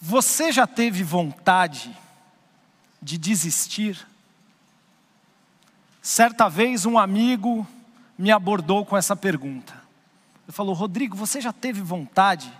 [0.00, 1.96] Você já teve vontade
[3.02, 4.06] de desistir?
[6.00, 7.66] Certa vez um amigo
[8.16, 9.72] me abordou com essa pergunta.
[10.44, 12.52] Ele falou: Rodrigo, você já teve vontade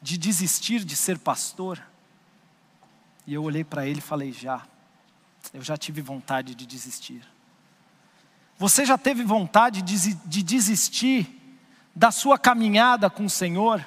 [0.00, 1.80] de desistir de ser pastor?
[3.26, 4.66] E eu olhei para ele e falei: Já,
[5.52, 7.22] eu já tive vontade de desistir.
[8.58, 11.56] Você já teve vontade de, de desistir
[11.94, 13.84] da sua caminhada com o Senhor?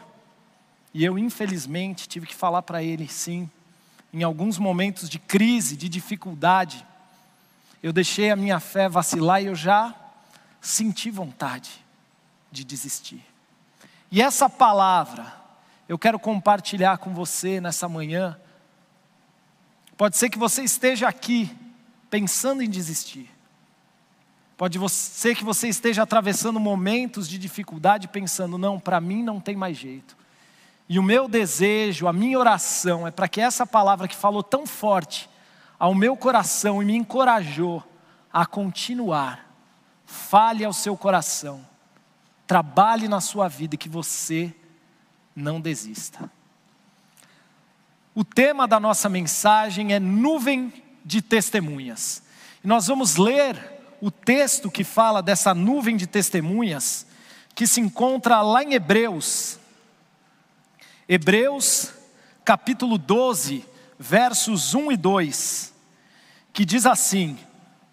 [0.94, 3.50] E eu, infelizmente, tive que falar para ele: sim,
[4.14, 6.86] em alguns momentos de crise, de dificuldade,
[7.82, 9.94] eu deixei a minha fé vacilar e eu já
[10.62, 11.84] senti vontade
[12.52, 13.26] de desistir.
[14.12, 15.34] E essa palavra
[15.90, 18.40] eu quero compartilhar com você nessa manhã.
[19.98, 21.50] Pode ser que você esteja aqui
[22.10, 23.30] pensando em desistir.
[24.56, 29.56] Pode ser que você esteja atravessando momentos de dificuldade pensando, não, para mim não tem
[29.56, 30.16] mais jeito.
[30.88, 34.68] E o meu desejo, a minha oração é para que essa palavra que falou tão
[34.68, 35.30] forte
[35.80, 37.84] ao meu coração e me encorajou
[38.32, 39.50] a continuar,
[40.06, 41.66] fale ao seu coração,
[42.46, 44.54] trabalhe na sua vida e que você
[45.36, 46.30] não desista.
[48.16, 50.72] O tema da nossa mensagem é nuvem
[51.04, 52.22] de testemunhas.
[52.64, 53.58] E nós vamos ler
[54.00, 57.08] o texto que fala dessa nuvem de testemunhas,
[57.56, 59.58] que se encontra lá em Hebreus.
[61.08, 61.92] Hebreus,
[62.46, 63.66] capítulo 12,
[64.00, 65.74] versos 1 e 2
[66.54, 67.38] que diz assim: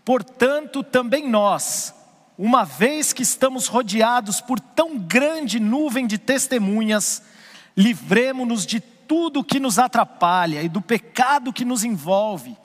[0.05, 1.95] Portanto, também nós,
[2.37, 7.23] uma vez que estamos rodeados por tão grande nuvem de testemunhas,
[7.77, 12.57] livremos-nos de tudo que nos atrapalha e do pecado que nos envolve,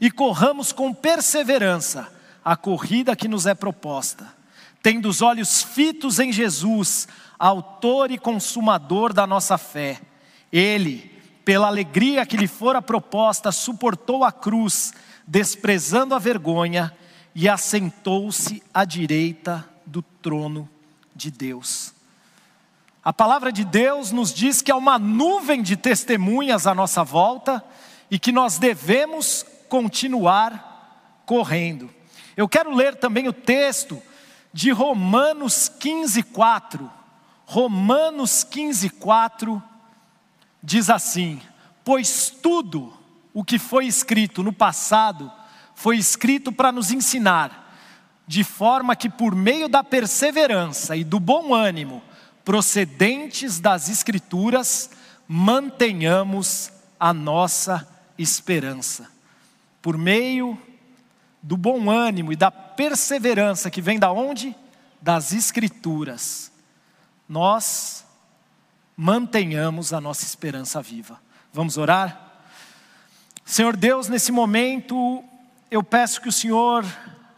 [0.00, 2.12] e corramos com perseverança
[2.44, 4.26] a corrida que nos é proposta,
[4.82, 10.00] tendo os olhos fitos em Jesus, Autor e Consumador da nossa fé.
[10.52, 11.10] Ele,
[11.44, 14.92] pela alegria que lhe fora proposta, suportou a cruz
[15.26, 16.92] desprezando a vergonha,
[17.34, 20.68] e assentou-se à direita do trono
[21.14, 21.92] de Deus.
[23.04, 27.62] A palavra de Deus nos diz que há uma nuvem de testemunhas à nossa volta
[28.10, 31.90] e que nós devemos continuar correndo.
[32.36, 34.00] Eu quero ler também o texto
[34.52, 36.90] de Romanos 15, 4.
[37.54, 39.62] Romanos 15, 4
[40.60, 41.40] diz assim:
[41.84, 42.92] Pois tudo
[43.32, 45.30] o que foi escrito no passado
[45.72, 47.72] foi escrito para nos ensinar,
[48.26, 52.02] de forma que por meio da perseverança e do bom ânimo
[52.44, 54.90] procedentes das Escrituras,
[55.28, 57.86] mantenhamos a nossa
[58.18, 59.08] esperança.
[59.80, 60.60] Por meio
[61.40, 64.56] do bom ânimo e da perseverança que vem da onde?
[65.00, 66.52] Das Escrituras.
[67.28, 68.04] Nós
[68.96, 71.20] mantenhamos a nossa esperança viva.
[71.52, 72.20] Vamos orar?
[73.44, 75.22] Senhor Deus, nesse momento,
[75.70, 76.84] eu peço que o Senhor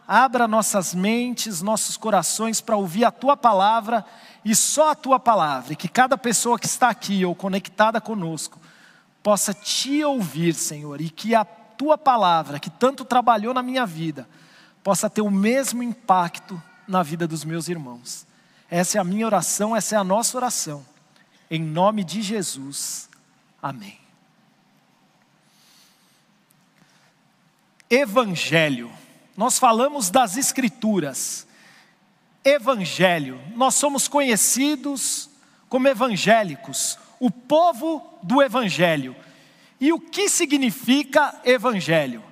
[0.07, 4.05] abra nossas mentes, nossos corações para ouvir a tua palavra
[4.45, 8.57] e só a tua palavra, e que cada pessoa que está aqui ou conectada conosco
[9.21, 14.27] possa te ouvir, Senhor, e que a tua palavra, que tanto trabalhou na minha vida,
[14.81, 18.25] possa ter o mesmo impacto na vida dos meus irmãos.
[18.69, 20.85] Essa é a minha oração, essa é a nossa oração.
[21.49, 23.09] Em nome de Jesus.
[23.61, 23.97] Amém.
[27.89, 28.91] Evangelho.
[29.35, 31.47] Nós falamos das Escrituras.
[32.43, 33.39] Evangelho.
[33.55, 35.29] Nós somos conhecidos
[35.69, 39.15] como evangélicos, o povo do Evangelho.
[39.79, 42.23] E o que significa Evangelho?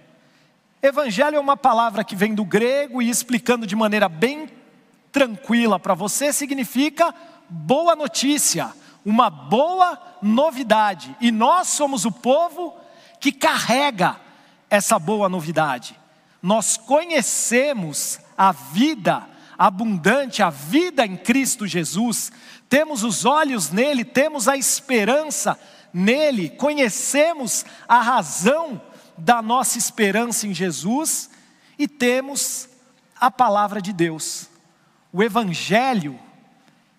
[0.82, 4.48] Evangelho é uma palavra que vem do grego e explicando de maneira bem
[5.16, 7.16] tranquila para você, significa
[7.48, 8.74] boa notícia,
[9.06, 11.16] uma boa novidade.
[11.22, 12.76] E nós somos o povo
[13.18, 14.20] que carrega
[14.70, 15.98] essa boa novidade.
[16.44, 19.26] Nós conhecemos a vida
[19.58, 22.30] abundante, a vida em Cristo Jesus,
[22.68, 25.58] temos os olhos nele, temos a esperança
[25.94, 28.82] nele, conhecemos a razão
[29.18, 31.30] da nossa esperança em Jesus
[31.80, 32.68] e temos
[33.18, 34.54] a palavra de Deus.
[35.16, 36.20] O Evangelho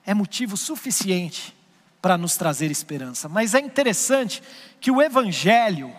[0.07, 1.55] é motivo suficiente
[2.01, 4.43] para nos trazer esperança, mas é interessante
[4.81, 5.95] que o Evangelho,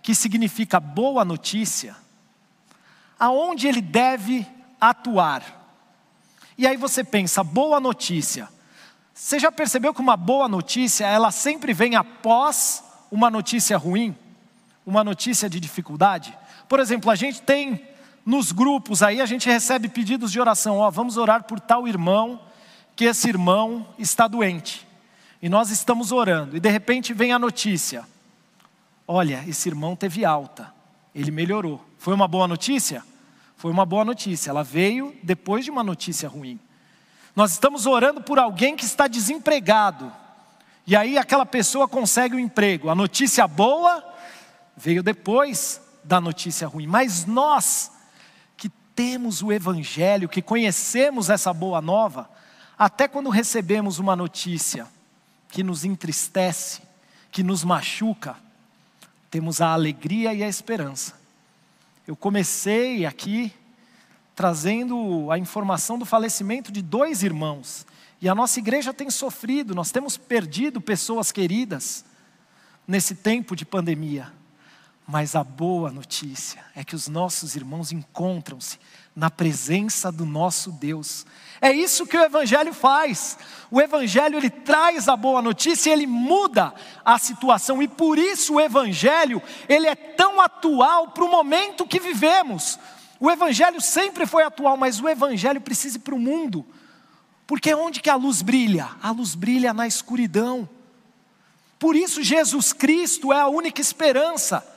[0.00, 1.94] que significa boa notícia,
[3.18, 4.46] aonde ele deve
[4.80, 5.44] atuar.
[6.56, 8.48] E aí você pensa, boa notícia.
[9.12, 14.16] Você já percebeu que uma boa notícia, ela sempre vem após uma notícia ruim?
[14.86, 16.34] Uma notícia de dificuldade?
[16.66, 17.87] Por exemplo, a gente tem
[18.28, 22.38] nos grupos aí, a gente recebe pedidos de oração, ó, vamos orar por tal irmão,
[22.94, 24.86] que esse irmão está doente.
[25.40, 28.04] E nós estamos orando, e de repente vem a notícia:
[29.06, 30.70] Olha, esse irmão teve alta,
[31.14, 31.82] ele melhorou.
[31.96, 33.02] Foi uma boa notícia?
[33.56, 34.50] Foi uma boa notícia.
[34.50, 36.60] Ela veio depois de uma notícia ruim.
[37.34, 40.12] Nós estamos orando por alguém que está desempregado.
[40.86, 42.90] E aí aquela pessoa consegue o um emprego.
[42.90, 44.04] A notícia boa
[44.76, 46.86] veio depois da notícia ruim.
[46.86, 47.96] Mas nós
[48.98, 52.28] temos o evangelho, que conhecemos essa boa nova,
[52.76, 54.88] até quando recebemos uma notícia
[55.50, 56.82] que nos entristece,
[57.30, 58.34] que nos machuca,
[59.30, 61.14] temos a alegria e a esperança.
[62.08, 63.52] Eu comecei aqui
[64.34, 67.86] trazendo a informação do falecimento de dois irmãos.
[68.20, 72.04] E a nossa igreja tem sofrido, nós temos perdido pessoas queridas
[72.84, 74.32] nesse tempo de pandemia.
[75.10, 78.78] Mas a boa notícia é que os nossos irmãos encontram-se
[79.16, 81.24] na presença do nosso Deus.
[81.62, 83.38] É isso que o evangelho faz.
[83.70, 88.60] O evangelho ele traz a boa notícia, ele muda a situação e por isso o
[88.60, 92.78] evangelho ele é tão atual para o momento que vivemos.
[93.18, 96.66] O evangelho sempre foi atual, mas o evangelho precisa ir para o mundo.
[97.46, 98.90] Porque onde que a luz brilha?
[99.02, 100.68] A luz brilha na escuridão.
[101.78, 104.76] Por isso Jesus Cristo é a única esperança.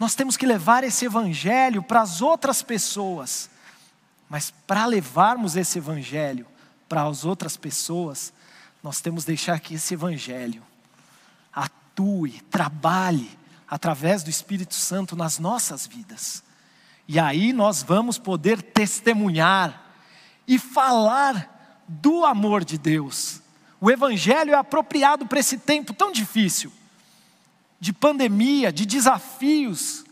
[0.00, 3.50] Nós temos que levar esse evangelho para as outras pessoas.
[4.30, 6.46] Mas para levarmos esse evangelho
[6.88, 8.32] para as outras pessoas,
[8.82, 10.62] nós temos que deixar que esse evangelho
[11.52, 13.30] atue, trabalhe
[13.68, 16.42] através do Espírito Santo nas nossas vidas.
[17.06, 19.92] E aí nós vamos poder testemunhar
[20.48, 23.42] e falar do amor de Deus.
[23.78, 26.72] O evangelho é apropriado para esse tempo tão difícil
[27.80, 30.04] de pandemia, de desafios,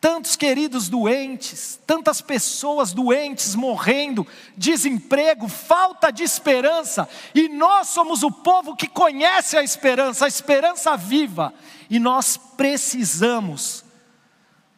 [0.00, 4.26] tantos queridos doentes, tantas pessoas doentes morrendo,
[4.56, 10.96] desemprego, falta de esperança, e nós somos o povo que conhece a esperança, a esperança
[10.96, 11.52] viva,
[11.90, 13.84] e nós precisamos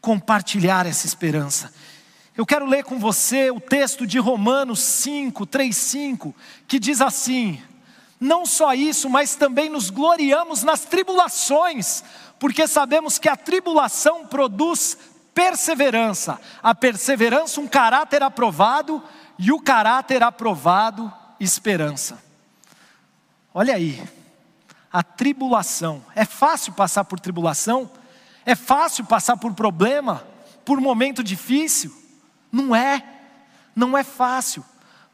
[0.01, 1.73] compartilhar essa esperança.
[2.37, 6.35] Eu quero ler com você o texto de Romanos 5, 3, 5,
[6.67, 7.63] que diz assim:
[8.19, 12.03] Não só isso, mas também nos gloriamos nas tribulações,
[12.43, 14.99] porque sabemos que a tribulação produz
[15.33, 19.01] perseverança, a perseverança, um caráter aprovado,
[19.39, 22.21] e o caráter aprovado, esperança.
[23.55, 24.03] Olha aí,
[24.93, 27.89] a tribulação, é fácil passar por tribulação?
[28.45, 30.27] É fácil passar por problema,
[30.65, 31.97] por momento difícil?
[32.51, 33.05] Não é,
[33.73, 34.65] não é fácil,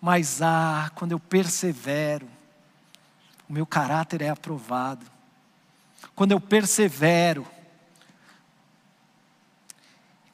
[0.01, 2.27] mas ah, quando eu persevero,
[3.47, 5.18] o meu caráter é aprovado
[6.19, 7.47] quando eu persevero,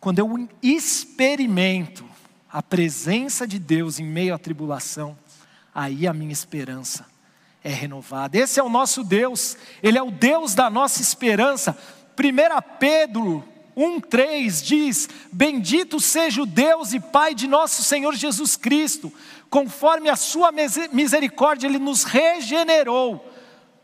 [0.01, 2.07] quando eu experimento
[2.51, 5.15] a presença de Deus em meio à tribulação,
[5.75, 7.05] aí a minha esperança
[7.63, 8.39] é renovada.
[8.39, 11.77] Esse é o nosso Deus, Ele é o Deus da nossa esperança.
[12.19, 13.45] 1 Pedro
[13.77, 19.13] 1,3 diz: Bendito seja o Deus e Pai de nosso Senhor Jesus Cristo,
[19.51, 23.31] conforme a Sua misericórdia, Ele nos regenerou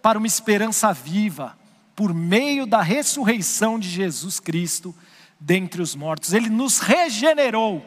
[0.01, 1.60] para uma esperança viva
[2.01, 4.95] por meio da ressurreição de Jesus Cristo
[5.39, 6.33] dentre os mortos.
[6.33, 7.85] Ele nos regenerou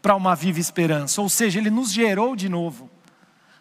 [0.00, 2.88] para uma viva esperança, ou seja, Ele nos gerou de novo.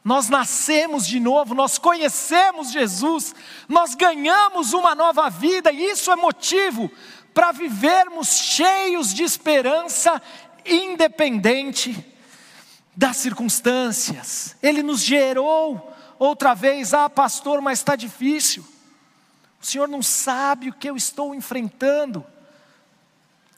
[0.04, 3.33] Nós nascemos de novo, nós conhecemos Jesus,
[3.68, 6.88] nós ganhamos uma nova vida, e isso é motivo
[7.33, 10.21] para vivermos cheios de esperança,
[10.64, 12.06] independente
[12.95, 14.56] das circunstâncias.
[14.61, 18.64] Ele nos gerou outra vez, ah, pastor, mas está difícil.
[19.61, 22.25] O Senhor não sabe o que eu estou enfrentando,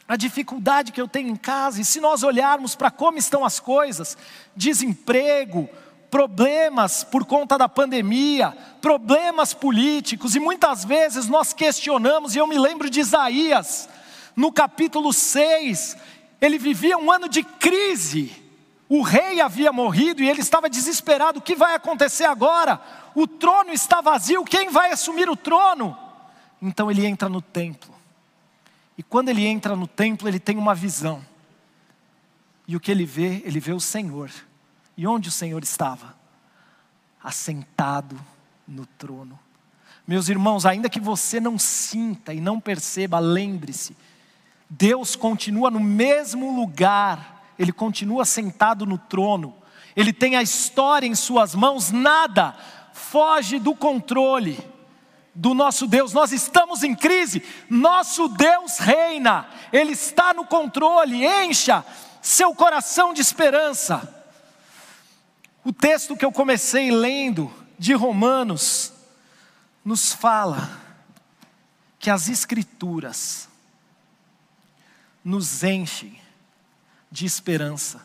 [0.05, 3.60] a dificuldade que eu tenho em casa, e se nós olharmos para como estão as
[3.60, 4.17] coisas
[4.53, 5.69] desemprego,
[6.12, 12.60] problemas por conta da pandemia, problemas políticos, e muitas vezes nós questionamos, e eu me
[12.60, 13.88] lembro de Isaías,
[14.36, 15.95] no capítulo 6,
[16.41, 18.42] ele vivia um ano de crise,
[18.90, 22.82] o rei havia morrido e ele estava desesperado: o que vai acontecer agora?
[23.16, 25.98] O trono está vazio, quem vai assumir o trono?
[26.62, 27.94] Então ele entra no templo.
[28.98, 31.24] E quando ele entra no templo, ele tem uma visão.
[32.68, 33.42] E o que ele vê?
[33.46, 34.30] Ele vê o Senhor.
[34.96, 36.16] E onde o Senhor estava?
[37.22, 38.20] Assentado
[38.68, 39.40] no trono.
[40.08, 43.96] Meus irmãos, ainda que você não sinta e não perceba, lembre-se,
[44.70, 49.55] Deus continua no mesmo lugar ele continua sentado no trono,
[49.96, 52.55] ele tem a história em suas mãos, nada
[52.93, 54.60] foge do controle
[55.34, 56.13] do nosso Deus.
[56.13, 61.86] Nós estamos em crise, nosso Deus reina, ele está no controle, encha
[62.22, 64.22] seu coração de esperança.
[65.63, 68.93] O texto que eu comecei lendo de Romanos
[69.86, 70.82] nos fala
[71.98, 73.48] que as Escrituras
[75.24, 76.23] nos enchem
[77.13, 78.01] de esperança,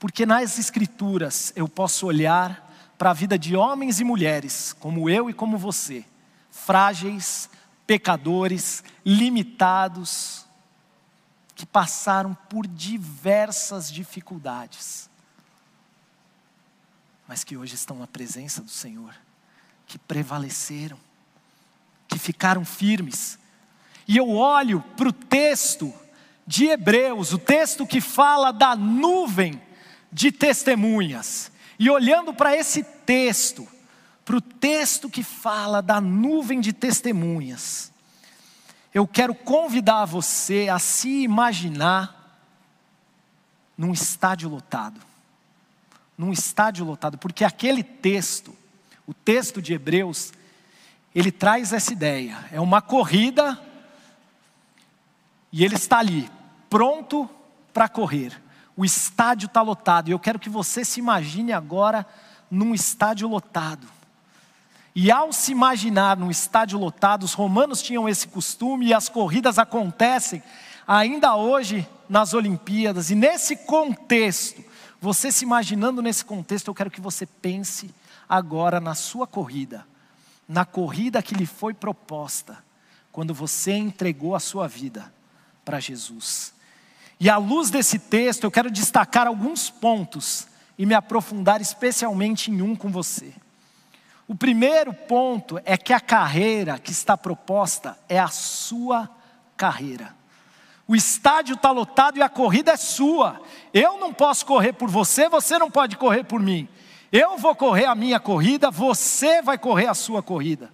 [0.00, 2.68] porque nas Escrituras eu posso olhar
[2.98, 6.04] para a vida de homens e mulheres, como eu e como você,
[6.50, 7.48] frágeis,
[7.86, 10.44] pecadores, limitados,
[11.54, 15.08] que passaram por diversas dificuldades,
[17.28, 19.14] mas que hoje estão na presença do Senhor,
[19.86, 20.98] que prevaleceram,
[22.08, 23.38] que ficaram firmes.
[24.08, 25.94] E eu olho para o texto
[26.46, 29.60] de Hebreus, o texto que fala da nuvem
[30.12, 33.66] de testemunhas, e olhando para esse texto,
[34.24, 37.92] para o texto que fala da nuvem de testemunhas,
[38.94, 42.16] eu quero convidar você a se imaginar
[43.76, 45.00] num estádio lotado.
[46.16, 48.56] Num estádio lotado, porque aquele texto,
[49.06, 50.32] o texto de Hebreus,
[51.14, 52.42] ele traz essa ideia.
[52.50, 53.60] É uma corrida
[55.56, 56.30] e ele está ali,
[56.68, 57.26] pronto
[57.72, 58.38] para correr.
[58.76, 62.04] O estádio está lotado e eu quero que você se imagine agora
[62.50, 63.86] num estádio lotado.
[64.94, 69.58] E ao se imaginar num estádio lotado, os romanos tinham esse costume e as corridas
[69.58, 70.42] acontecem
[70.86, 73.10] ainda hoje nas Olimpíadas.
[73.10, 74.62] E nesse contexto,
[75.00, 77.94] você se imaginando nesse contexto, eu quero que você pense
[78.28, 79.86] agora na sua corrida,
[80.46, 82.62] na corrida que lhe foi proposta,
[83.10, 85.15] quando você entregou a sua vida
[85.66, 86.54] para Jesus.
[87.18, 90.46] E à luz desse texto, eu quero destacar alguns pontos
[90.78, 93.34] e me aprofundar especialmente em um com você.
[94.28, 99.10] O primeiro ponto é que a carreira que está proposta é a sua
[99.56, 100.14] carreira.
[100.86, 103.40] O estádio está lotado e a corrida é sua.
[103.74, 106.68] Eu não posso correr por você, você não pode correr por mim.
[107.10, 110.70] Eu vou correr a minha corrida, você vai correr a sua corrida.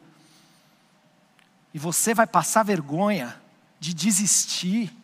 [1.73, 3.42] E você vai passar vergonha
[3.83, 4.97] de desistir,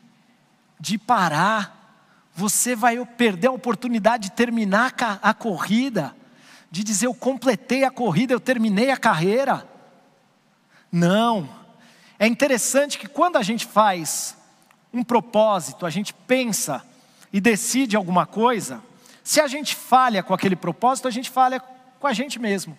[0.79, 2.31] de parar.
[2.33, 6.15] Você vai perder a oportunidade de terminar a corrida
[6.71, 9.67] de dizer eu completei a corrida, eu terminei a carreira.
[10.93, 11.49] Não.
[12.21, 14.37] É interessante que quando a gente faz
[14.93, 16.85] um propósito, a gente pensa
[17.33, 18.81] e decide alguma coisa,
[19.25, 21.59] se a gente falha com aquele propósito, a gente falha
[21.99, 22.79] com a gente mesmo.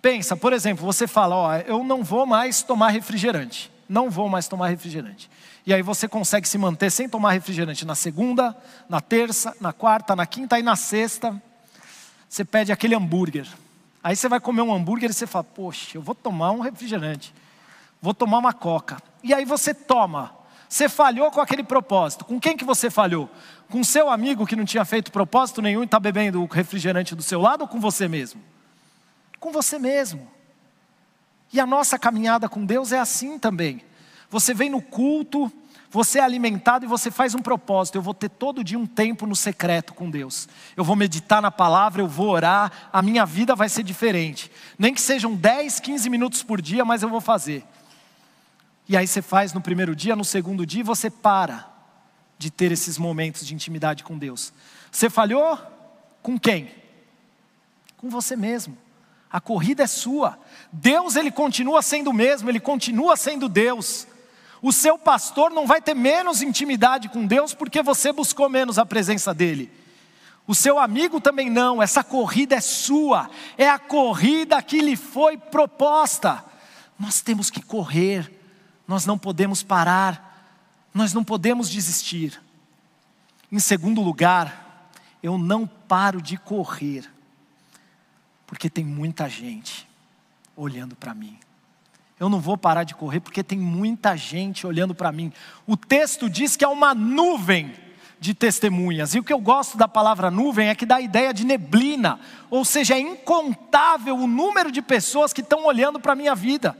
[0.00, 3.71] Pensa, por exemplo, você fala, ó, eu não vou mais tomar refrigerante.
[3.88, 5.30] Não vou mais tomar refrigerante.
[5.66, 8.56] E aí você consegue se manter sem tomar refrigerante na segunda,
[8.88, 11.40] na terça, na quarta, na quinta e na sexta
[12.32, 13.46] você pede aquele hambúrguer.
[14.02, 17.34] Aí você vai comer um hambúrguer e você fala, poxa, eu vou tomar um refrigerante,
[18.00, 18.96] vou tomar uma coca.
[19.22, 20.32] E aí você toma.
[20.66, 22.24] Você falhou com aquele propósito.
[22.24, 23.28] Com quem que você falhou?
[23.68, 27.22] Com seu amigo que não tinha feito propósito nenhum e está bebendo o refrigerante do
[27.22, 28.42] seu lado ou com você mesmo?
[29.38, 30.26] Com você mesmo.
[31.52, 33.82] E a nossa caminhada com Deus é assim também.
[34.30, 35.52] Você vem no culto,
[35.90, 37.96] você é alimentado e você faz um propósito.
[37.96, 40.48] Eu vou ter todo dia um tempo no secreto com Deus.
[40.74, 44.50] Eu vou meditar na palavra, eu vou orar, a minha vida vai ser diferente.
[44.78, 47.62] Nem que sejam 10, 15 minutos por dia, mas eu vou fazer.
[48.88, 51.70] E aí você faz no primeiro dia, no segundo dia, você para
[52.38, 54.52] de ter esses momentos de intimidade com Deus.
[54.90, 55.58] Você falhou?
[56.22, 56.70] Com quem?
[57.98, 58.76] Com você mesmo.
[59.32, 60.38] A corrida é sua.
[60.70, 64.06] Deus ele continua sendo o mesmo, ele continua sendo Deus.
[64.60, 68.84] O seu pastor não vai ter menos intimidade com Deus porque você buscou menos a
[68.84, 69.72] presença dele.
[70.46, 75.36] O seu amigo também não, essa corrida é sua, é a corrida que lhe foi
[75.36, 76.44] proposta.
[76.98, 78.30] Nós temos que correr,
[78.86, 82.40] nós não podemos parar, nós não podemos desistir.
[83.50, 84.90] Em segundo lugar,
[85.22, 87.08] eu não paro de correr,
[88.52, 89.88] porque tem muita gente
[90.54, 91.38] olhando para mim
[92.22, 95.32] eu não vou parar de correr porque tem muita gente olhando para mim.
[95.66, 97.74] O texto diz que é uma nuvem
[98.20, 99.12] de testemunhas.
[99.12, 102.20] E o que eu gosto da palavra nuvem é que dá a ideia de neblina,
[102.48, 106.78] ou seja, é incontável o número de pessoas que estão olhando para a minha vida.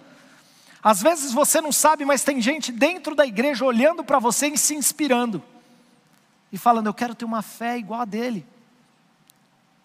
[0.81, 4.57] Às vezes você não sabe, mas tem gente dentro da igreja olhando para você e
[4.57, 5.43] se inspirando.
[6.52, 8.47] E falando, eu quero ter uma fé igual a dele.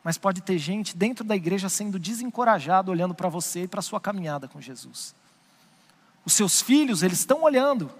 [0.07, 3.83] Mas pode ter gente dentro da igreja sendo desencorajado olhando para você e para a
[3.83, 5.13] sua caminhada com Jesus.
[6.23, 7.91] Os seus filhos, eles estão olhando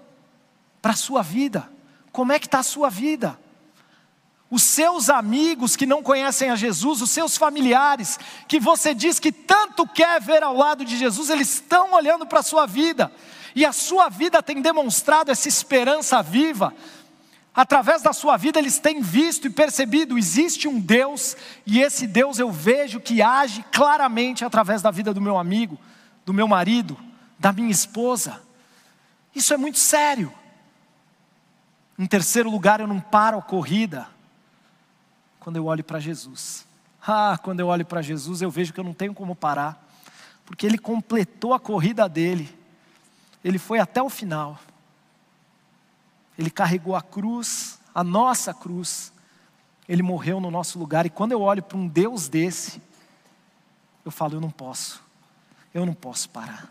[0.80, 1.70] para a sua vida.
[2.10, 3.38] Como é que está a sua vida?
[4.50, 9.30] Os seus amigos que não conhecem a Jesus, os seus familiares, que você diz que
[9.30, 13.12] tanto quer ver ao lado de Jesus, eles estão olhando para a sua vida.
[13.54, 16.72] E a sua vida tem demonstrado essa esperança viva.
[17.54, 21.36] Através da sua vida, eles têm visto e percebido: existe um Deus,
[21.66, 25.78] e esse Deus eu vejo que age claramente através da vida do meu amigo,
[26.24, 26.96] do meu marido,
[27.38, 28.40] da minha esposa.
[29.34, 30.32] Isso é muito sério.
[31.98, 34.06] Em terceiro lugar, eu não paro a corrida
[35.40, 36.66] quando eu olho para Jesus.
[37.04, 39.82] Ah, quando eu olho para Jesus, eu vejo que eu não tenho como parar,
[40.44, 42.54] porque Ele completou a corrida dele,
[43.42, 44.58] Ele foi até o final,
[46.38, 49.12] Ele carregou a cruz, a nossa cruz,
[49.88, 52.80] Ele morreu no nosso lugar, e quando eu olho para um Deus desse,
[54.04, 55.02] eu falo, eu não posso,
[55.74, 56.68] eu não posso parar.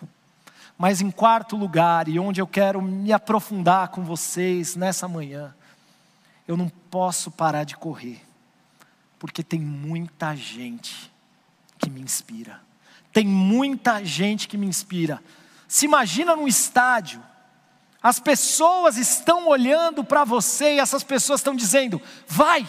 [0.77, 5.53] Mas em quarto lugar, e onde eu quero me aprofundar com vocês nessa manhã,
[6.47, 8.21] eu não posso parar de correr,
[9.19, 11.11] porque tem muita gente
[11.77, 12.61] que me inspira.
[13.11, 15.21] Tem muita gente que me inspira.
[15.67, 17.21] Se imagina num estádio,
[18.07, 22.65] as pessoas estão olhando para você e essas pessoas estão dizendo: vai,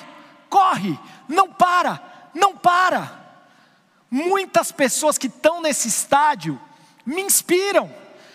[0.50, 2.02] corre, não para,
[2.34, 3.38] não para.
[4.10, 6.60] Muitas pessoas que estão nesse estádio
[7.06, 7.88] me inspiram,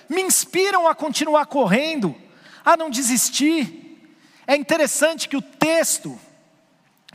[0.07, 2.15] me inspiram a continuar correndo,
[2.63, 4.17] a não desistir.
[4.47, 6.17] É interessante que o texto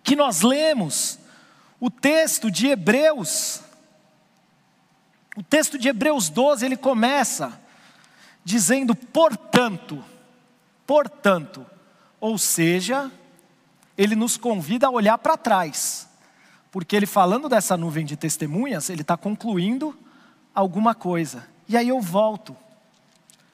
[0.03, 1.19] que nós lemos,
[1.81, 3.63] o texto de Hebreus,
[5.35, 7.59] o texto de Hebreus 12, ele começa
[8.49, 10.03] dizendo, portanto,
[10.87, 11.67] portanto,
[12.19, 13.13] ou seja,
[13.95, 16.09] ele nos convida a olhar para trás,
[16.73, 19.95] porque ele falando dessa nuvem de testemunhas, ele está concluindo
[20.55, 21.47] alguma coisa.
[21.69, 22.57] E aí eu volto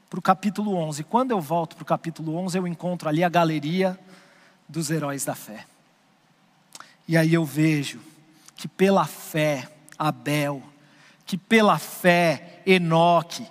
[0.09, 1.03] para o capítulo 11.
[1.03, 3.99] Quando eu volto para o capítulo 11, eu encontro ali a galeria
[4.69, 5.67] dos heróis da fé.
[7.09, 7.99] E aí eu vejo
[8.55, 10.63] que pela fé, Abel,
[11.27, 13.45] que pela fé, Enoque,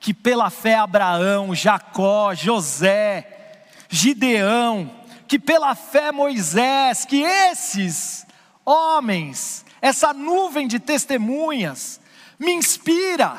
[0.00, 4.90] que pela fé, Abraão, Jacó, José, Gideão,
[5.28, 8.26] que pela fé, Moisés, que esses
[8.64, 12.00] homens, essa nuvem de testemunhas,
[12.38, 13.36] me inspira.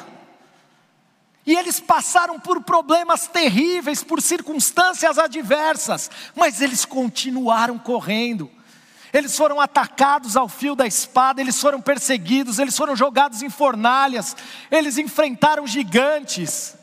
[1.43, 8.50] E eles passaram por problemas terríveis, por circunstâncias adversas, mas eles continuaram correndo.
[9.13, 14.35] Eles foram atacados ao fio da espada, eles foram perseguidos, eles foram jogados em fornalhas,
[14.69, 16.75] eles enfrentaram gigantes.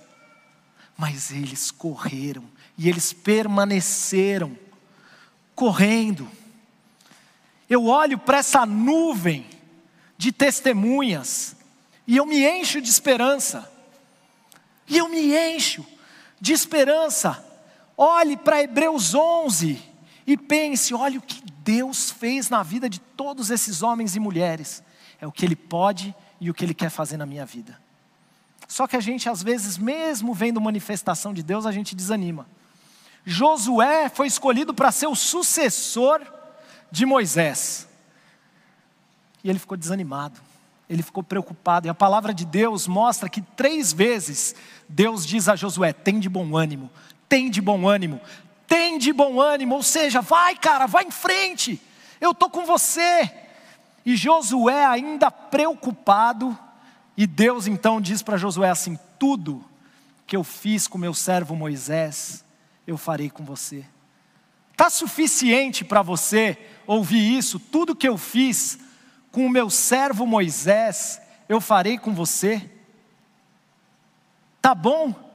[0.96, 2.44] Mas eles correram
[2.76, 4.56] e eles permaneceram
[5.54, 6.30] correndo.
[7.68, 9.46] Eu olho para essa nuvem
[10.18, 11.56] de testemunhas
[12.06, 13.70] e eu me encho de esperança.
[14.86, 15.84] E eu me encho
[16.40, 17.44] de esperança.
[17.96, 19.87] Olhe para Hebreus 11
[20.28, 24.82] e pense: olha o que Deus fez na vida de todos esses homens e mulheres.
[25.18, 27.80] É o que Ele pode e o que Ele quer fazer na minha vida.
[28.68, 32.46] Só que a gente, às vezes, mesmo vendo manifestação de Deus, a gente desanima.
[33.24, 36.20] Josué foi escolhido para ser o sucessor
[36.90, 37.88] de Moisés.
[39.42, 40.38] E ele ficou desanimado,
[40.90, 41.86] ele ficou preocupado.
[41.86, 44.54] E a palavra de Deus mostra que três vezes
[44.86, 46.90] Deus diz a Josué: tem de bom ânimo,
[47.30, 48.20] tem de bom ânimo,
[48.68, 51.80] tem de bom ânimo, ou seja, vai cara, vai em frente,
[52.20, 53.32] eu estou com você.
[54.04, 56.56] E Josué ainda preocupado,
[57.16, 59.64] e Deus então diz para Josué assim: tudo
[60.26, 62.44] que eu fiz com meu servo Moisés,
[62.86, 63.84] eu farei com você.
[64.70, 67.58] Está suficiente para você ouvir isso?
[67.58, 68.78] Tudo que eu fiz
[69.32, 72.70] com o meu servo Moisés, eu farei com você?
[74.62, 75.27] Tá bom?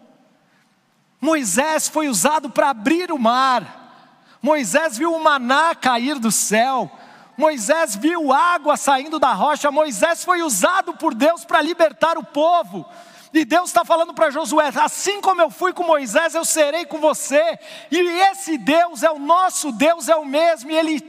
[1.23, 4.35] Moisés foi usado para abrir o mar.
[4.41, 6.91] Moisés viu o maná cair do céu.
[7.37, 9.71] Moisés viu água saindo da rocha.
[9.71, 12.85] Moisés foi usado por Deus para libertar o povo.
[13.33, 16.99] E Deus está falando para Josué: assim como eu fui com Moisés, eu serei com
[16.99, 17.57] você.
[17.89, 20.71] E esse Deus é o nosso Deus, é o mesmo.
[20.71, 21.01] E Ele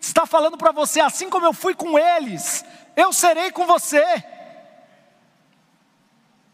[0.00, 4.24] está falando para você: assim como eu fui com eles, eu serei com você.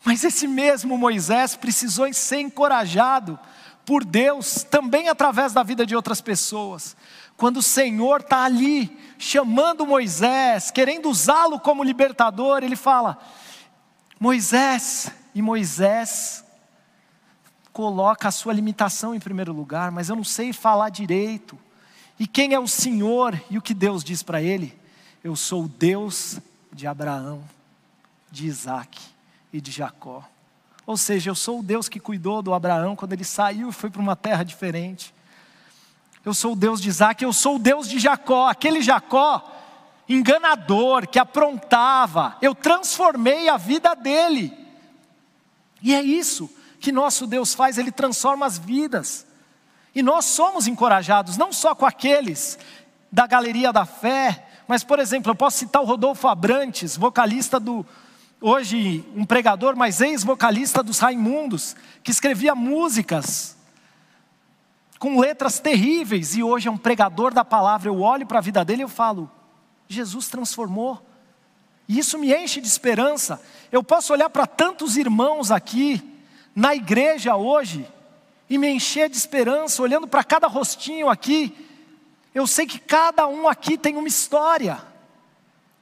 [0.05, 3.39] Mas esse mesmo Moisés precisou ser encorajado
[3.87, 6.97] por Deus, também através da vida de outras pessoas.
[7.37, 13.19] Quando o Senhor está ali, chamando Moisés, querendo usá-lo como libertador, ele fala:
[14.19, 16.45] Moisés, e Moisés
[17.73, 21.59] coloca a sua limitação em primeiro lugar, mas eu não sei falar direito.
[22.19, 23.41] E quem é o Senhor?
[23.51, 24.79] E o que Deus diz para ele?
[25.25, 26.39] Eu sou o Deus
[26.73, 27.43] de Abraão,
[28.31, 29.12] de Isaac
[29.53, 30.25] e de Jacó.
[30.87, 33.91] Ou seja, eu sou o Deus que cuidou do Abraão quando ele saiu e foi
[33.91, 35.15] para uma terra diferente.
[36.25, 39.51] Eu sou o Deus de Isaac, eu sou o Deus de Jacó, aquele Jacó
[40.09, 44.57] enganador que aprontava, eu transformei a vida dele.
[45.81, 49.27] E é isso que nosso Deus faz, ele transforma as vidas.
[49.95, 52.59] E nós somos encorajados, não só com aqueles
[53.11, 57.85] da galeria da fé, mas, por exemplo, eu posso citar o Rodolfo Abrantes, vocalista do,
[58.43, 63.57] hoje um pregador, mas ex-vocalista dos Raimundos, que escrevia músicas
[64.99, 67.89] com letras terríveis e hoje é um pregador da palavra.
[67.89, 69.31] Eu olho para a vida dele e eu falo:
[69.89, 71.01] Jesus transformou.
[71.89, 73.41] E isso me enche de esperança.
[73.71, 76.01] Eu posso olhar para tantos irmãos aqui
[76.55, 77.87] na igreja hoje
[78.49, 81.69] e me encher de esperança, olhando para cada rostinho aqui.
[82.35, 84.92] Eu sei que cada um aqui tem uma história.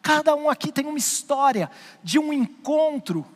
[0.02, 1.70] Cada um aqui tem uma história
[2.02, 3.26] de um encontro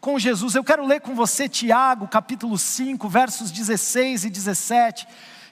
[0.00, 0.54] com Jesus.
[0.54, 5.06] Eu quero ler com você Tiago, capítulo 5, versos 16 e 17,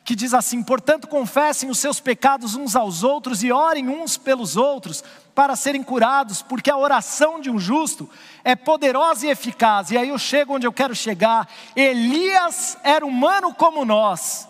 [0.04, 4.56] que diz assim: Portanto, confessem os seus pecados uns aos outros e orem uns pelos
[4.56, 8.08] outros para serem curados, porque a oração de um justo
[8.42, 9.90] é poderosa e eficaz.
[9.90, 11.48] E aí eu chego onde eu quero chegar.
[11.76, 14.47] Elias era humano como nós.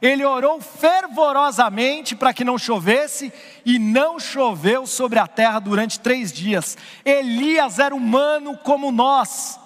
[0.00, 3.32] Ele orou fervorosamente para que não chovesse,
[3.66, 6.76] e não choveu sobre a terra durante três dias.
[7.04, 9.60] Elias era humano como nós.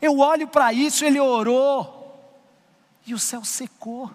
[0.00, 2.18] Eu olho para isso, ele orou,
[3.06, 4.10] e o céu secou.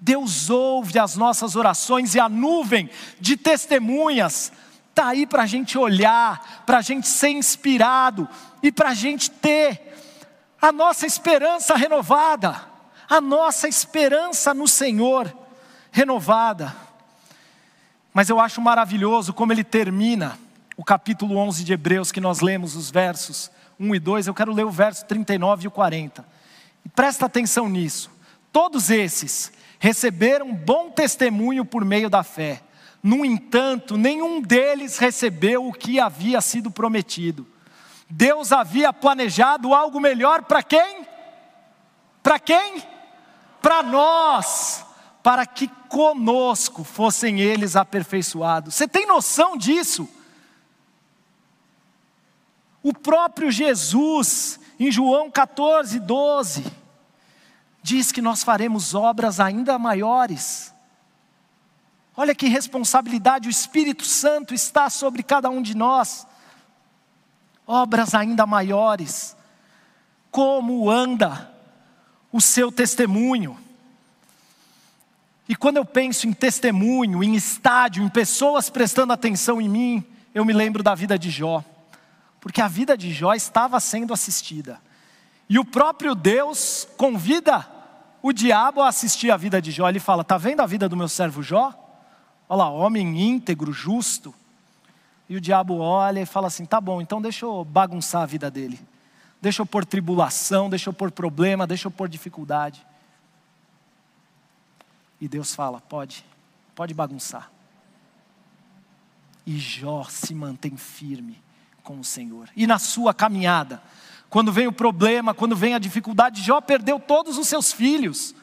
[0.00, 2.88] Deus ouve as nossas orações, e a nuvem
[3.20, 4.52] de testemunhas
[4.88, 8.28] está aí para a gente olhar, para a gente ser inspirado
[8.62, 9.92] e para a gente ter
[10.62, 12.73] a nossa esperança renovada
[13.08, 15.34] a nossa esperança no Senhor
[15.90, 16.74] renovada.
[18.12, 20.38] Mas eu acho maravilhoso como ele termina
[20.76, 24.26] o capítulo 11 de Hebreus, que nós lemos os versos 1 e 2.
[24.26, 26.24] Eu quero ler o verso 39 e o 40.
[26.84, 28.10] E presta atenção nisso.
[28.52, 32.62] Todos esses receberam bom testemunho por meio da fé.
[33.02, 37.46] No entanto, nenhum deles recebeu o que havia sido prometido.
[38.08, 41.06] Deus havia planejado algo melhor para quem?
[42.22, 42.82] Para quem?
[43.64, 44.84] Para nós,
[45.22, 48.74] para que conosco fossem eles aperfeiçoados.
[48.74, 50.06] Você tem noção disso?
[52.82, 56.62] O próprio Jesus, em João 14, 12,
[57.82, 60.74] diz que nós faremos obras ainda maiores.
[62.14, 66.26] Olha que responsabilidade, o Espírito Santo está sobre cada um de nós.
[67.66, 69.34] Obras ainda maiores.
[70.30, 71.53] Como anda
[72.34, 73.56] o seu testemunho.
[75.48, 80.44] E quando eu penso em testemunho, em estádio, em pessoas prestando atenção em mim, eu
[80.44, 81.62] me lembro da vida de Jó.
[82.40, 84.80] Porque a vida de Jó estava sendo assistida.
[85.48, 87.64] E o próprio Deus convida
[88.20, 89.88] o diabo a assistir a vida de Jó.
[89.88, 91.72] Ele fala: Está vendo a vida do meu servo Jó?
[92.48, 94.34] Olha lá, homem íntegro, justo.
[95.28, 98.50] E o diabo olha e fala assim: Tá bom, então deixa eu bagunçar a vida
[98.50, 98.80] dele
[99.44, 102.84] deixa eu pôr tribulação, deixa eu pôr problema, deixa eu pôr dificuldade.
[105.20, 106.24] E Deus fala: pode,
[106.74, 107.50] pode bagunçar.
[109.46, 111.42] E Jó se mantém firme
[111.82, 112.48] com o Senhor.
[112.56, 113.82] E na sua caminhada,
[114.30, 118.34] quando vem o problema, quando vem a dificuldade, Jó perdeu todos os seus filhos.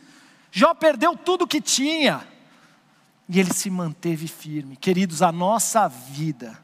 [0.52, 2.28] Jó perdeu tudo que tinha.
[3.28, 4.76] E ele se manteve firme.
[4.76, 6.64] Queridos, a nossa vida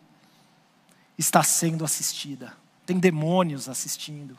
[1.17, 2.53] está sendo assistida
[2.87, 4.37] tem demônios assistindo,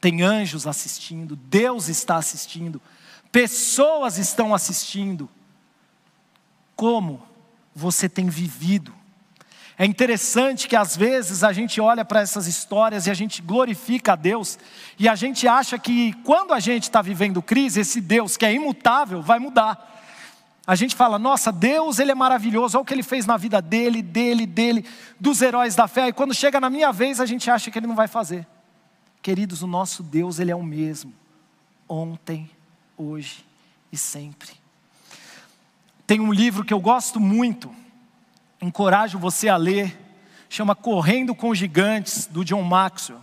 [0.00, 2.80] tem anjos assistindo, Deus está assistindo,
[3.32, 5.28] pessoas estão assistindo.
[6.76, 7.20] Como
[7.74, 8.94] você tem vivido?
[9.76, 14.12] É interessante que às vezes a gente olha para essas histórias e a gente glorifica
[14.12, 14.60] a Deus,
[14.96, 18.52] e a gente acha que quando a gente está vivendo crise, esse Deus que é
[18.54, 19.97] imutável vai mudar.
[20.68, 23.58] A gente fala, nossa, Deus, Ele é maravilhoso, olha o que Ele fez na vida
[23.62, 24.84] dele, dele, dele,
[25.18, 26.08] dos heróis da fé.
[26.08, 28.46] E quando chega na minha vez, a gente acha que Ele não vai fazer.
[29.22, 31.14] Queridos, o nosso Deus, Ele é o mesmo,
[31.88, 32.50] ontem,
[32.98, 33.46] hoje
[33.90, 34.50] e sempre.
[36.06, 37.74] Tem um livro que eu gosto muito,
[38.60, 39.98] encorajo você a ler,
[40.50, 43.22] chama Correndo com Gigantes, do John Maxwell.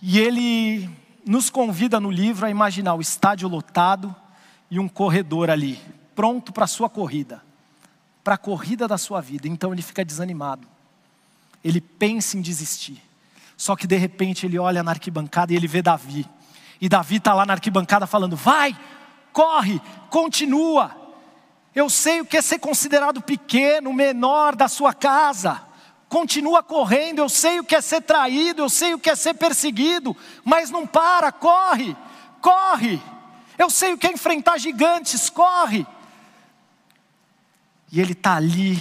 [0.00, 0.88] E ele
[1.26, 4.16] nos convida no livro a imaginar o estádio lotado,
[4.70, 5.80] e um corredor ali,
[6.14, 7.42] pronto para a sua corrida,
[8.22, 9.48] para a corrida da sua vida.
[9.48, 10.66] Então ele fica desanimado.
[11.64, 13.02] Ele pensa em desistir.
[13.56, 16.26] Só que de repente ele olha na arquibancada e ele vê Davi.
[16.80, 18.78] E Davi está lá na arquibancada falando: vai,
[19.32, 20.96] corre, continua.
[21.74, 25.62] Eu sei o que é ser considerado pequeno, menor da sua casa.
[26.08, 29.34] Continua correndo, eu sei o que é ser traído, eu sei o que é ser
[29.34, 31.94] perseguido, mas não para, corre,
[32.40, 33.00] corre.
[33.58, 35.84] Eu sei o que é enfrentar gigantes, corre.
[37.90, 38.80] E ele está ali,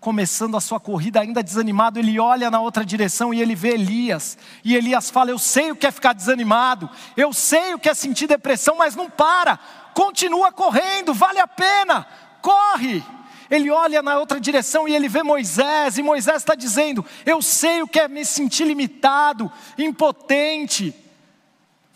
[0.00, 1.98] começando a sua corrida, ainda desanimado.
[1.98, 4.36] Ele olha na outra direção e ele vê Elias.
[4.64, 7.94] E Elias fala: Eu sei o que é ficar desanimado, eu sei o que é
[7.94, 9.58] sentir depressão, mas não para,
[9.94, 12.06] continua correndo, vale a pena,
[12.42, 13.04] corre.
[13.50, 17.82] Ele olha na outra direção e ele vê Moisés, e Moisés está dizendo: Eu sei
[17.82, 20.94] o que é me sentir limitado, impotente,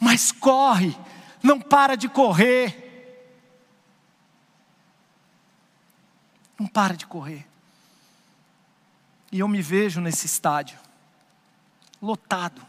[0.00, 0.96] mas corre,
[1.42, 2.78] não para de correr.
[6.58, 7.46] Não para de correr.
[9.30, 10.78] E eu me vejo nesse estádio,
[12.00, 12.62] lotado.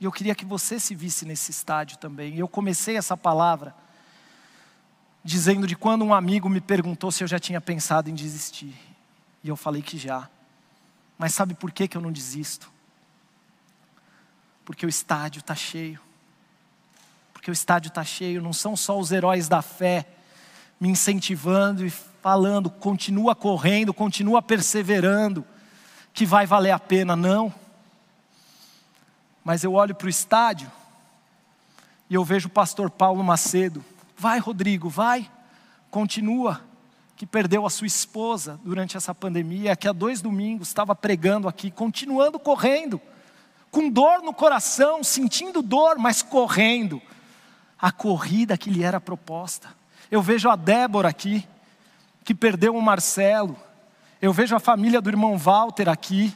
[0.00, 2.34] E eu queria que você se visse nesse estádio também.
[2.34, 3.74] E eu comecei essa palavra
[5.22, 8.74] dizendo de quando um amigo me perguntou se eu já tinha pensado em desistir.
[9.42, 10.28] E eu falei que já.
[11.16, 12.70] Mas sabe por que, que eu não desisto?
[14.64, 16.00] Porque o estádio está cheio.
[17.44, 20.06] Porque o estádio está cheio, não são só os heróis da fé
[20.80, 25.44] me incentivando e falando, continua correndo, continua perseverando,
[26.14, 27.52] que vai valer a pena, não.
[29.44, 30.72] Mas eu olho para o estádio
[32.08, 33.84] e eu vejo o pastor Paulo Macedo
[34.16, 35.30] Vai, Rodrigo, vai,
[35.90, 36.62] continua.
[37.14, 41.70] Que perdeu a sua esposa durante essa pandemia, que há dois domingos estava pregando aqui,
[41.70, 42.98] continuando correndo,
[43.70, 47.02] com dor no coração, sentindo dor, mas correndo.
[47.84, 49.68] A corrida que lhe era proposta.
[50.10, 51.46] Eu vejo a Débora aqui,
[52.24, 53.58] que perdeu o Marcelo.
[54.22, 56.34] Eu vejo a família do irmão Walter aqui.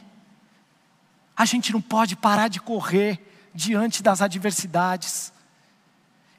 [1.35, 5.33] A gente não pode parar de correr diante das adversidades.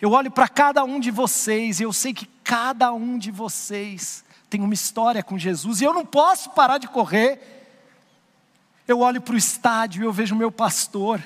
[0.01, 4.25] Eu olho para cada um de vocês e eu sei que cada um de vocês
[4.49, 7.66] tem uma história com Jesus e eu não posso parar de correr.
[8.87, 11.20] Eu olho para o estádio e eu vejo o meu pastor.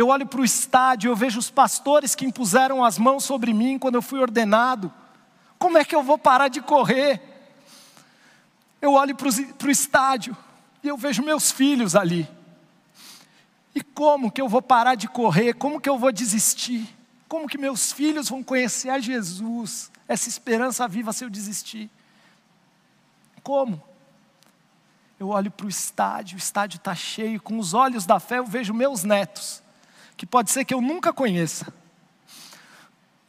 [0.00, 3.78] Eu olho para o estádio eu vejo os pastores que impuseram as mãos sobre mim
[3.78, 4.90] quando eu fui ordenado.
[5.58, 7.20] Como é que eu vou parar de correr?
[8.80, 10.34] Eu olho para o estádio
[10.82, 12.26] e eu vejo meus filhos ali.
[13.74, 15.52] E como que eu vou parar de correr?
[15.52, 16.88] Como que eu vou desistir?
[17.28, 19.90] Como que meus filhos vão conhecer a Jesus?
[20.08, 21.90] Essa esperança viva se eu desistir.
[23.42, 23.82] Como?
[25.18, 28.46] Eu olho para o estádio, o estádio está cheio, com os olhos da fé eu
[28.46, 29.62] vejo meus netos,
[30.20, 31.72] que pode ser que eu nunca conheça,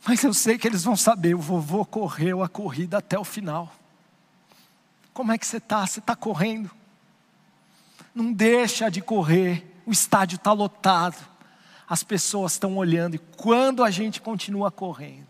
[0.06, 3.74] mas eu sei que eles vão saber, o vovô correu a corrida até o final.
[5.14, 5.88] Como é que você está?
[5.88, 6.70] Você está correndo?
[8.14, 11.32] Não deixa de correr, o estádio está lotado
[11.88, 15.28] as pessoas estão olhando e quando a gente continua correndo,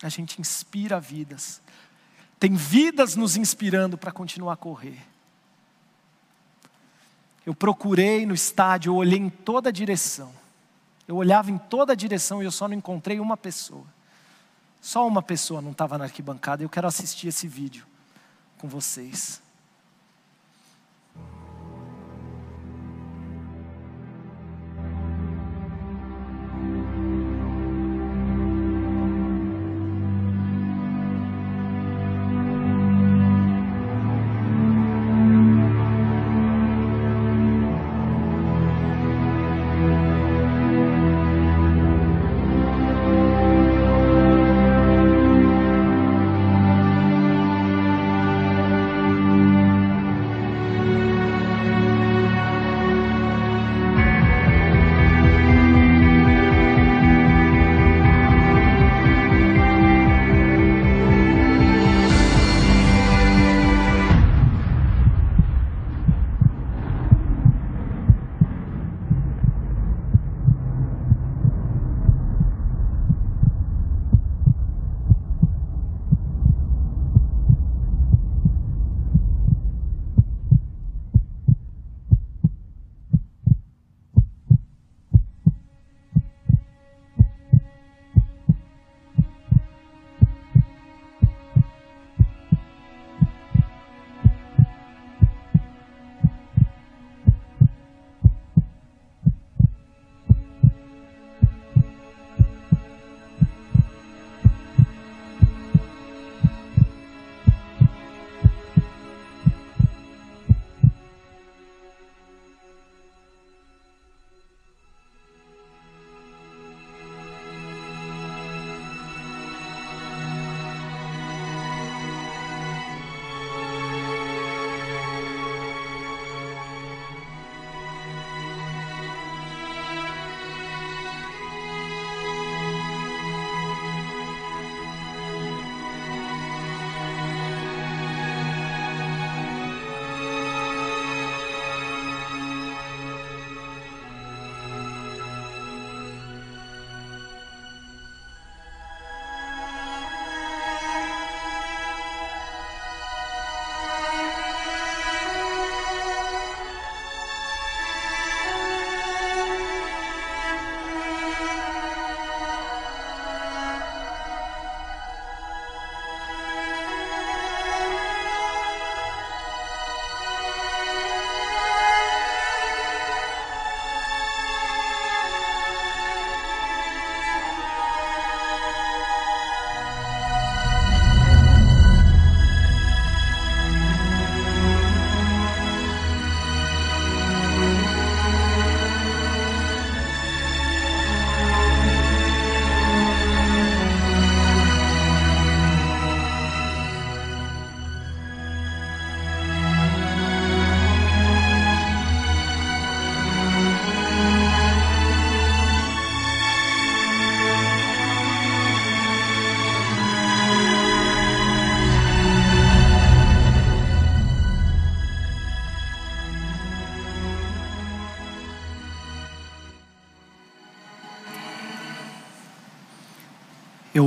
[0.00, 1.60] a gente inspira vidas.
[2.40, 5.00] Tem vidas nos inspirando para continuar a correr.
[7.48, 10.30] Eu procurei no estádio, eu olhei em toda direção.
[11.08, 13.86] Eu olhava em toda direção e eu só não encontrei uma pessoa.
[14.82, 16.62] Só uma pessoa não estava na arquibancada.
[16.62, 17.86] Eu quero assistir esse vídeo
[18.58, 19.40] com vocês.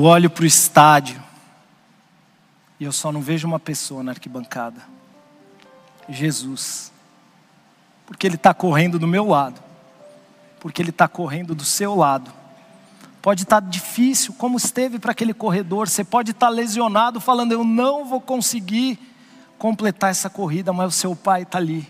[0.01, 1.21] Eu olho para o estádio
[2.79, 4.81] e eu só não vejo uma pessoa na arquibancada.
[6.09, 6.91] Jesus.
[8.07, 9.61] Porque Ele está correndo do meu lado.
[10.59, 12.33] Porque Ele está correndo do seu lado.
[13.21, 15.87] Pode estar tá difícil, como esteve para aquele corredor.
[15.87, 18.97] Você pode estar tá lesionado, falando: Eu não vou conseguir
[19.59, 21.87] completar essa corrida, mas o seu Pai está ali.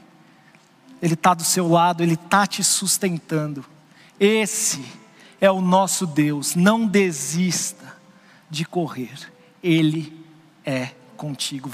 [1.01, 3.63] Ele está do seu lado, Ele está te sustentando.
[4.19, 4.83] Esse
[5.39, 6.55] é o nosso Deus.
[6.55, 7.80] Não desista
[8.51, 9.31] de correr.
[9.63, 10.13] Ele
[10.65, 11.69] é contigo.